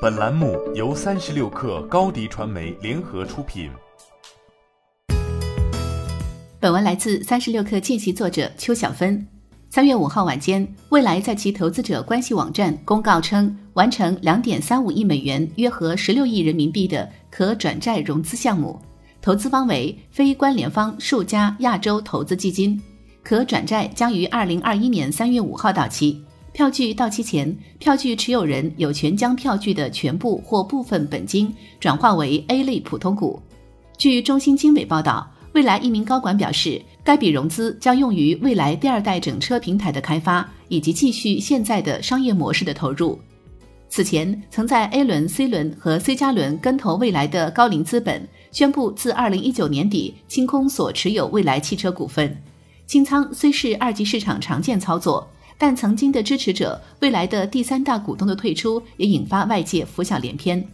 [0.00, 3.70] 本栏目由三十六克高低传媒联合出品。
[6.58, 9.26] 本文来自三十六克见习作者邱小芬。
[9.68, 18.80] 三月五号晚间，蔚来在其投资者关系网站公告称，完成两点三五亿美元（约合十六亿人民币）的可转债融资项目，
[19.20, 22.80] 投资方为非关联方数家亚洲投资基金。
[23.22, 26.24] 可转债将于二零二一年三月五号到期。
[26.52, 33.40] 票据到期前，票据持有人有权将票据的全部或部分本金转化为 A 类普通股。
[33.96, 43.18] 据中新经纬报道，蔚来一名高管表示，该笔融资将用于蔚来第二代整车平台的开发，以及继续现在的商业模式的投入。
[43.88, 52.36] 此前，曾在 A 轮、C 轮和 C 加轮跟投未来的高瓴资本宣布，自二零一九年底清空所持有蔚来汽车股份。
[52.86, 55.28] 清仓虽是二级市场常见操作。
[55.62, 60.66] 但曾经的支持者未来的第三大股东的退出，也引发外界浮想联翩。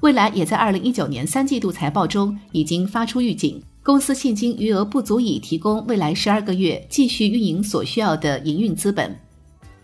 [0.00, 9.18] 未来也在二零一九年三季度财报中已经发出预警，公司现金余额不足以提供未来十二个月继续运营所需要的营运资本。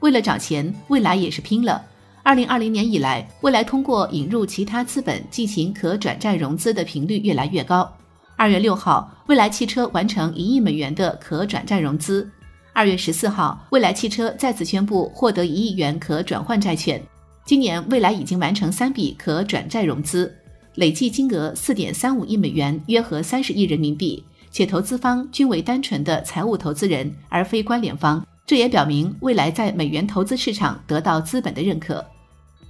[0.00, 1.82] 为了找钱，未来也是拼了。
[2.22, 7.90] 二零二零年以来，未来通过引入其他资本进行可转债融资的频率越来越高。
[8.36, 12.30] 二月六号，未来汽车完成一亿美元的可转债融资。
[12.72, 17.02] 二月十四号，蔚来汽车再次宣布获得一亿元可转换债券。
[17.44, 20.32] 今年，蔚来已经完成三笔可转债融资，
[20.76, 28.24] 累计金额四点三五亿美元，约合三十亿人民币，且投资方均为单纯的财务投资人，而非关联方。
[28.46, 32.04] 这也表明未来在美元投资市场得到资本的认可。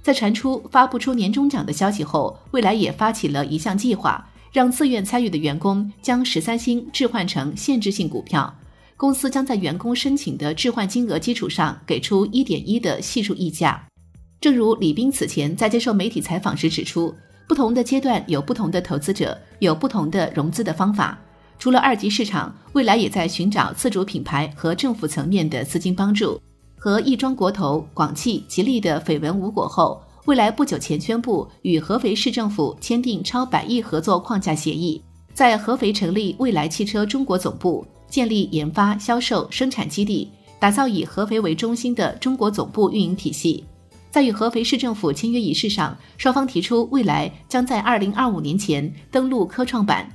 [0.01, 8.51] 在传出发不出年终奖的消息后，蔚来也发起了一项计划，让自愿参与的员工将十三星置换成限制性股票。
[9.01, 13.83] 公司将在员工申请的置换金额基础上给出一点一的系数溢价。
[14.39, 17.11] 正如李斌此前在接受媒体采访时指出，
[17.47, 21.17] 不同的阶段有不同的投资者，有不同的融资的方法。
[21.57, 26.39] 除了二级市场，未来也在寻找自主品牌和政府层面的资金帮助。
[26.77, 35.01] 和亦庄国投、广汽、吉利的绯闻无果后，未来不久前宣布与合肥市政府签订超百亿合作框架协议，
[35.33, 37.83] 在合肥成立未来汽车中国总部。
[38.11, 40.29] 建立研发、销售、生产基地，
[40.59, 43.63] 打造以合肥为中心的中国总部运营体系。
[44.11, 50.07] 在与合肥市政府签约仪式上，双方提出未来将在二零二五年前登陆科创板。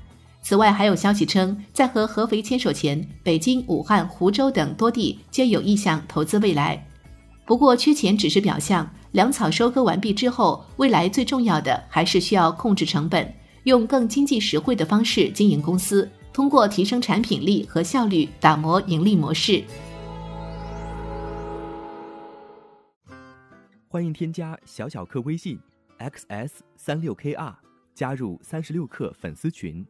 [0.42, 6.86] 此外，还有消息称，在和合肥牵手前，北京、武汉、湖州等多地皆有意向投资未来。
[7.46, 13.32] 不过，缺钱只是表象，粮草收割完毕之后，未来最重要的还是需要控制成本，
[13.64, 16.08] 用更经济实惠的方式经营公司。
[16.36, 19.64] 通过提升产品力和效率，打磨盈利模式。
[23.88, 25.58] 欢迎添加小小客微信
[25.98, 27.54] xs 三六 kr，
[27.94, 29.82] 加入三十六氪粉丝群。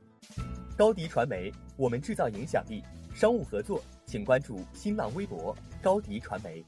[0.77, 2.81] 高迪传媒，我们制造影响力。
[3.13, 5.53] 商务合作，请关注新浪微博
[5.83, 6.65] 高迪传媒。